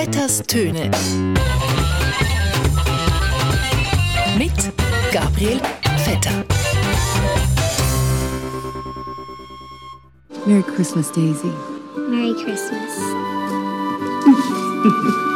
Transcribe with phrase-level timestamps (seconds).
[0.00, 0.90] Vetters Töne.
[4.38, 4.50] Mit
[5.12, 5.60] Gabriel
[6.06, 6.42] Vetter.
[10.46, 11.52] Merry Christmas, Daisy.
[12.08, 12.96] Merry Christmas.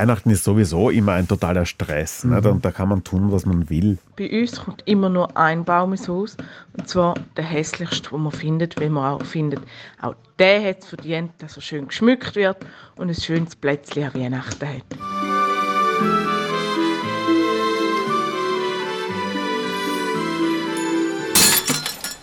[0.00, 2.24] Weihnachten ist sowieso immer ein totaler Stress.
[2.24, 2.34] Mhm.
[2.34, 2.46] Nicht?
[2.46, 3.98] Und da kann man tun, was man will.
[4.16, 6.38] Bei uns kommt immer nur ein Baum ins Haus.
[6.72, 9.60] Und zwar der hässlichste, den man findet, weil man auch findet,
[10.00, 12.56] auch der hat es verdient, dass er schön geschmückt wird
[12.96, 14.84] und ein schönes Plätzchen an Weihnachten hat.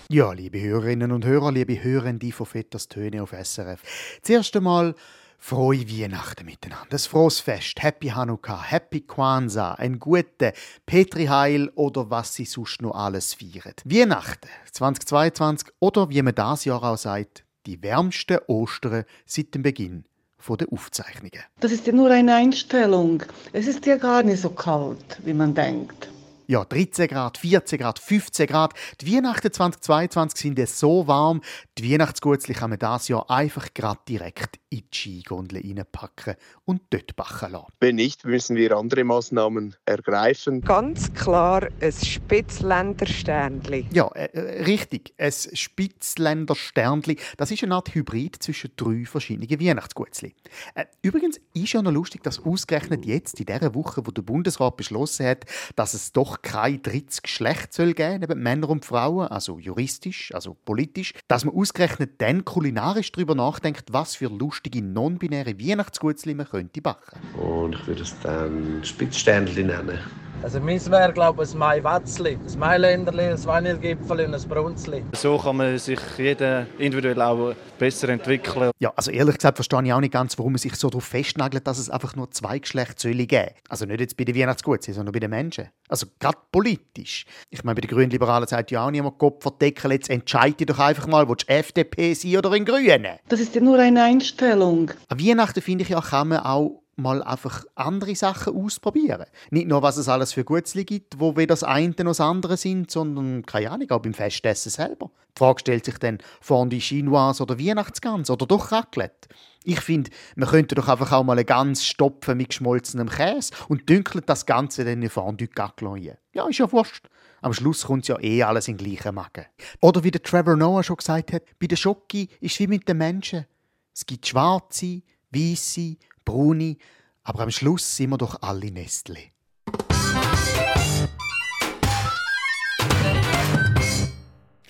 [0.10, 3.82] Ja, liebe Hörerinnen und Hörer, liebe Hörende von Vetters Töne auf SRF.
[4.24, 4.96] Zuerst einmal
[5.38, 10.54] frohe Weihnachten miteinander, ein frohes Fest, Happy Hanukkah, Happy Kwanzaa, ein guter
[10.86, 13.74] Petri Heil oder was sie sonst noch alles feiern.
[13.86, 20.06] Weihnachten 2022 oder wie man das Jahr auch sagt, die wärmsten Ostern seit dem Beginn
[20.50, 21.44] der Aufzeichnungen.
[21.60, 23.24] Das ist ja nur eine Einstellung.
[23.52, 26.10] Es ist ja gar nicht so kalt, wie man denkt
[26.48, 28.74] ja, 13 Grad, 14 Grad, 15 Grad.
[29.02, 31.42] Die Weihnachten 2022 sind es so warm,
[31.78, 37.16] die Weihnachtsgutzli kann man dieses Jahr einfach gerade direkt in die Skigondel reinpacken und dort
[37.16, 37.68] backen lassen.
[37.80, 40.62] Wenn nicht, müssen wir andere Maßnahmen ergreifen.
[40.62, 43.88] Ganz klar ein Spitzländersternli.
[43.94, 47.18] Ja, äh, äh, richtig, ein Spitzländersternli.
[47.38, 50.34] Das ist eine Art Hybrid zwischen drei verschiedenen Weihnachtsgutzli.
[50.76, 54.78] Äh, übrigens ist ja noch lustig, dass ausgerechnet jetzt, in dieser Woche, wo der Bundesrat
[54.78, 55.46] beschlossen hat,
[55.76, 60.56] dass es doch kein drittes Geschlecht soll geben, neben Männer und Frauen, also juristisch, also
[60.66, 66.82] politisch, dass man ausgerechnet dann kulinarisch darüber nachdenkt, was für lustige non-binäre Weihnachtsgutzli man könnte
[66.82, 67.20] backen.
[67.38, 70.00] Und ich würde es dann Spitzsternchen nennen.
[70.44, 75.04] Also meins wäre, glaube ich, ein Maiwatzli, ein Mailänderli, ein Vanillegipfel und ein Brunzli.
[75.14, 78.72] So kann man sich jeder individuell auch besser entwickeln.
[78.80, 81.66] Ja, also ehrlich gesagt verstehe ich auch nicht ganz, warum man sich so darauf festnagelt,
[81.66, 85.20] dass es einfach nur zwei Geschlechtszölle geben Also nicht jetzt bei den Weihnachtsgutsen, sondern bei
[85.20, 85.70] den Menschen.
[85.90, 87.26] Also gerade politisch.
[87.50, 91.08] Ich meine, bei den Grünliberalen sagt ja auch niemand, Kopf verdeckeln, jetzt entscheide doch einfach
[91.08, 93.18] mal, willst du FDP sein oder in Grünen?
[93.28, 94.92] Das ist ja nur eine Einstellung.
[95.10, 99.26] An Weihnachten, finde ich ja, kann man auch mal einfach andere Sachen ausprobieren.
[99.52, 102.58] Nicht nur, was es alles für Gutzli gibt, wo weder das eine noch das andere
[102.58, 105.12] sind, sondern, keine Ahnung, auch beim Festessen selber.
[105.36, 109.30] Die Frage stellt sich dann, Fondue Chinoise oder Weihnachtsgans oder doch Raclette?
[109.64, 113.88] Ich finde, man könnte doch einfach auch mal eine Gans stopfen mit geschmolzenem Käse und
[113.88, 116.02] dünkelt das Ganze dann in Fondue Gaclon
[116.34, 117.08] Ja, ist ja wurscht.
[117.42, 119.46] Am Schluss kommt ja eh alles in den gleichen Magen.
[119.82, 122.98] Oder wie der Trevor Noah schon gesagt hat, bei der Schoki ist wie mit den
[122.98, 123.46] Menschen.
[123.94, 126.78] Es gibt schwarze, weiße, braune,
[127.24, 129.32] aber am Schluss sind wir doch alle Nestle.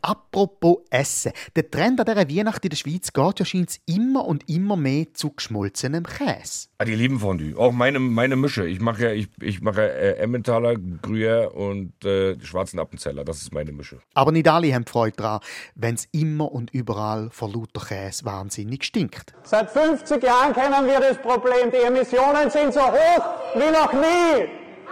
[0.07, 1.33] Apropos Essen.
[1.57, 5.13] Der Trend an dieser Weihnacht in der Schweiz geht ja scheint immer und immer mehr
[5.13, 6.69] zu geschmolzenem Käse.
[6.77, 7.57] Ah, die lieben Fondue.
[7.57, 8.65] Auch meine, meine Mische.
[8.65, 13.25] Ich mache ja, ich, ich mache äh, Emmentaler, Gruyère und äh, schwarzen Appenzeller.
[13.25, 13.99] Das ist meine Mische.
[14.13, 15.41] Aber nicht alle haben Freude daran,
[15.75, 19.33] wenn es immer und überall vor lauter Käse wahnsinnig stinkt.
[19.43, 21.69] Seit 50 Jahren kennen wir das Problem.
[21.69, 23.25] Die Emissionen sind so hoch
[23.55, 24.47] wie noch nie.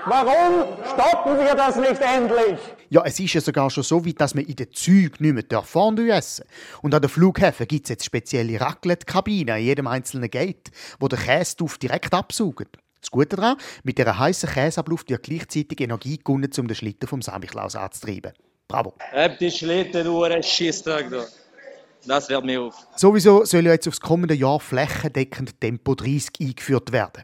[0.08, 2.75] Warum stoppen wir das nicht endlich?
[2.90, 5.62] Ja, es ist ja sogar schon so weit, dass man in den Zügen nicht mehr
[5.64, 6.84] Fondue essen darf.
[6.84, 11.20] Und an den Flughäfen gibt es jetzt spezielle Raclette-Kabinen an jedem einzelnen Gate, wo der
[11.20, 12.78] Käseduft direkt absaugt.
[13.02, 17.22] Das Gute daran, mit dieser heißen Käseabluft wird gleichzeitig Energie gewonnen, um den Schlitten vom
[17.22, 18.34] Samichlaus anzutreiben.
[18.68, 18.96] Bravo.
[19.12, 21.26] Hab die Schlittenuhr, Schießtag da.
[22.08, 22.76] Das wird mir auf.
[22.96, 27.24] Sowieso soll ja jetzt aufs kommende Jahr flächendeckend Tempo 30 eingeführt werden.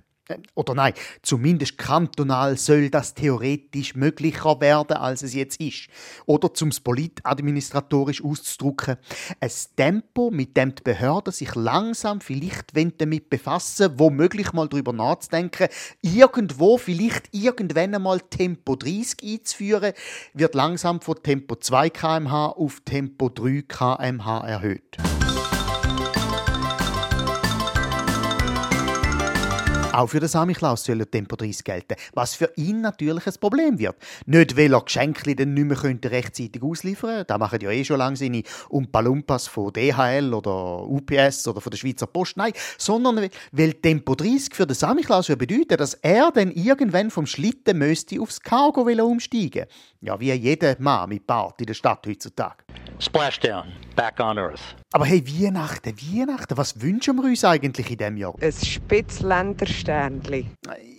[0.56, 5.88] Oder nein, zumindest kantonal soll das theoretisch möglicher werden, als es jetzt ist.
[6.26, 8.98] Oder zum es politadministratorisch auszudrücken,
[9.40, 15.68] ein Tempo, mit dem die Behörden sich langsam vielleicht damit befassen, womöglich mal darüber nachzudenken,
[16.02, 19.94] irgendwo vielleicht irgendwann einmal Tempo 30 einzuführen,
[20.34, 24.98] wird langsam von Tempo 2 km/h auf Tempo 3 km/h erhöht.
[29.94, 33.98] Auch für den Samichlaus soll Tempo 30 gelten, was für ihn natürlich ein Problem wird.
[34.26, 37.98] Nicht, weil er Geschenke dann nicht mehr rechtzeitig ausliefern könnte, da machen ja eh schon
[37.98, 43.74] lange seine Umpalumpas von DHL oder UPS oder von der Schweizer Post, nein, sondern weil
[43.74, 48.40] Tempo 30 für den Samichlaus ja bedeutet, dass er dann irgendwann vom Schlitten müsste aufs
[48.40, 49.66] Cargo umsteigen
[50.00, 52.64] Ja, wie jeder Mann mit Bart in der Stadt heutzutage.
[53.00, 53.66] Splashdown,
[53.96, 54.76] back on Earth.
[54.94, 58.36] Aber hey, Weihnachten, Weihnachten, was wünschen wir uns eigentlich in diesem Jahr?
[58.42, 60.48] Ein Spitzländersternli.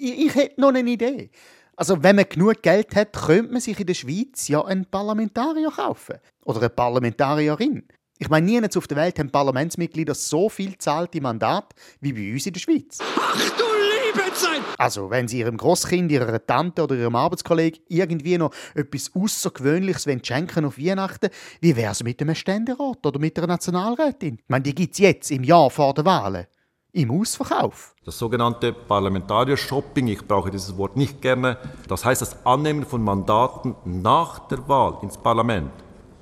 [0.01, 1.31] Ich, ich hätte noch eine Idee.
[1.77, 5.71] Also, wenn man genug Geld hat, könnte man sich in der Schweiz ja einen Parlamentarier
[5.71, 6.17] kaufen.
[6.45, 7.85] Oder eine Parlamentarierin.
[8.19, 12.47] Ich meine, nirgends auf der Welt haben Parlamentsmitglieder so viel zahlte Mandat wie bei uns
[12.47, 12.99] in der Schweiz.
[13.01, 13.72] Ach du
[14.43, 14.63] Zeit!
[14.79, 20.65] Also, wenn Sie Ihrem Großkind, Ihrer Tante oder Ihrem Arbeitskollegen irgendwie noch etwas Außergewöhnliches schenken
[20.65, 21.31] auf Weihnachten,
[21.61, 24.39] wie wäre es mit einem Ständerat oder mit einer Nationalrätin?
[24.39, 26.47] Ich meine, die gibt es jetzt im Jahr vor der Wahlen.
[26.95, 27.95] Im Ausverkauf.
[28.05, 31.57] Das sogenannte Parlamentario-Shopping, ich brauche dieses Wort nicht gerne,
[31.89, 35.71] das heißt das Annehmen von Mandaten nach der Wahl ins Parlament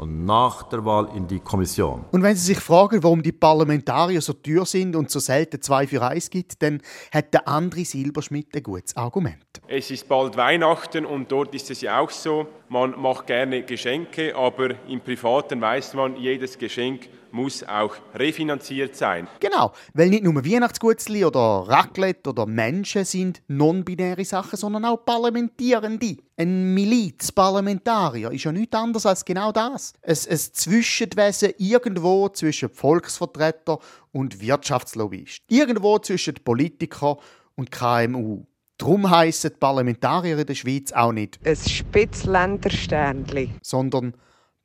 [0.00, 2.06] und nach der Wahl in die Kommission.
[2.10, 5.86] Und wenn Sie sich fragen, warum die Parlamentarier so teuer sind und so selten zwei
[5.86, 6.80] für eins gibt, dann
[7.12, 9.44] hat der André Silberschmidt ein gutes Argument.
[9.68, 14.34] Es ist bald Weihnachten und dort ist es ja auch so, man macht gerne Geschenke,
[14.34, 19.28] aber im Privaten weiß man, jedes Geschenk muss auch refinanziert sein.
[19.40, 26.16] Genau, weil nicht nur Weihnachtsgutzli oder Raclette oder Menschen sind non-binäre Sachen, sondern auch Parlamentierende.
[26.36, 29.92] Ein Milizparlamentarier ist ja nichts anderes als genau das.
[30.02, 33.78] Ein, ein Zwischenwesen irgendwo zwischen Volksvertreter
[34.12, 35.42] und Wirtschaftslobbyist.
[35.48, 37.18] Irgendwo zwischen Politiker
[37.56, 38.44] und KMU.
[38.80, 44.14] Darum heissen Parlamentarier in der Schweiz auch nicht ein Spitzländersternli, sondern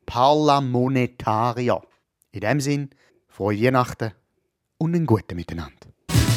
[0.05, 1.81] Parlamentarier.
[2.35, 2.89] In dem Sinn,
[3.29, 4.11] frohe Weihnachten
[4.77, 5.87] und einen guten Miteinander.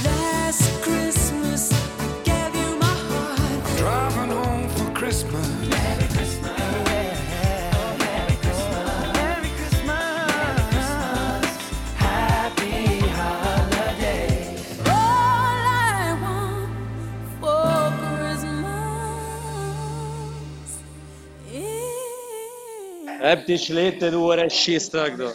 [0.05, 1.75] Last Christmas, I
[2.23, 3.65] gave you my heart.
[3.77, 5.45] Driving home for Christmas.
[5.69, 6.57] Merry Christmas.
[7.99, 9.11] Merry Christmas.
[9.13, 10.63] Merry Christmas.
[11.97, 14.55] Happy holiday.
[14.87, 16.71] All I want
[17.41, 17.91] for
[18.23, 18.79] Christmas
[21.53, 25.35] is Hab die Schlitten, du Schießtag da.